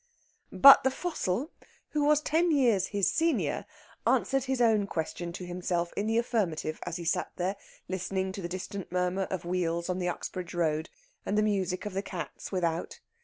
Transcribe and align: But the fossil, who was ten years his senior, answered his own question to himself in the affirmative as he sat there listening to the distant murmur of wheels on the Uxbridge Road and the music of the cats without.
But 0.51 0.83
the 0.83 0.89
fossil, 0.89 1.51
who 1.89 2.03
was 2.03 2.21
ten 2.21 2.49
years 2.49 2.87
his 2.87 3.11
senior, 3.13 3.67
answered 4.07 4.45
his 4.45 4.59
own 4.59 4.87
question 4.87 5.31
to 5.33 5.45
himself 5.45 5.93
in 5.95 6.07
the 6.07 6.17
affirmative 6.17 6.79
as 6.87 6.95
he 6.97 7.05
sat 7.05 7.31
there 7.35 7.55
listening 7.87 8.31
to 8.31 8.41
the 8.41 8.49
distant 8.49 8.91
murmur 8.91 9.25
of 9.29 9.45
wheels 9.45 9.89
on 9.91 9.99
the 9.99 10.09
Uxbridge 10.09 10.55
Road 10.55 10.89
and 11.23 11.37
the 11.37 11.43
music 11.43 11.85
of 11.85 11.93
the 11.93 12.01
cats 12.01 12.51
without. 12.51 12.99